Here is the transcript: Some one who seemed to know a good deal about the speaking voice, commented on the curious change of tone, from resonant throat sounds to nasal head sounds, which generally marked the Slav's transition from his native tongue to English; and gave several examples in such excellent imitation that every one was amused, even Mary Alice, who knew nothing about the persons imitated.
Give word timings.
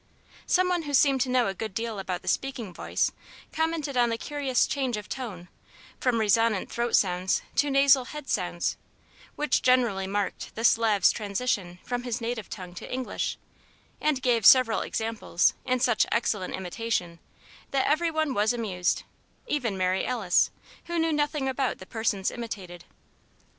Some 0.47 0.67
one 0.67 0.81
who 0.81 0.95
seemed 0.95 1.21
to 1.21 1.29
know 1.29 1.45
a 1.45 1.53
good 1.53 1.75
deal 1.75 1.99
about 1.99 2.23
the 2.23 2.27
speaking 2.27 2.73
voice, 2.73 3.11
commented 3.53 3.95
on 3.95 4.09
the 4.09 4.17
curious 4.17 4.65
change 4.65 4.97
of 4.97 5.07
tone, 5.07 5.47
from 5.99 6.19
resonant 6.19 6.71
throat 6.71 6.95
sounds 6.95 7.43
to 7.57 7.69
nasal 7.69 8.05
head 8.05 8.27
sounds, 8.27 8.77
which 9.35 9.61
generally 9.61 10.07
marked 10.07 10.55
the 10.55 10.63
Slav's 10.63 11.11
transition 11.11 11.77
from 11.85 12.01
his 12.01 12.19
native 12.19 12.49
tongue 12.49 12.73
to 12.73 12.91
English; 12.91 13.37
and 14.01 14.23
gave 14.23 14.43
several 14.43 14.81
examples 14.81 15.53
in 15.65 15.79
such 15.79 16.07
excellent 16.11 16.55
imitation 16.55 17.19
that 17.69 17.85
every 17.85 18.09
one 18.09 18.33
was 18.33 18.53
amused, 18.53 19.03
even 19.45 19.77
Mary 19.77 20.03
Alice, 20.03 20.49
who 20.85 20.97
knew 20.97 21.13
nothing 21.13 21.47
about 21.47 21.77
the 21.77 21.85
persons 21.85 22.31
imitated. 22.31 22.85